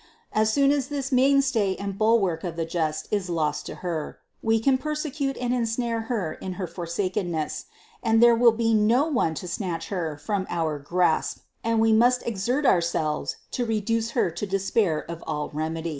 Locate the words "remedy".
15.53-15.89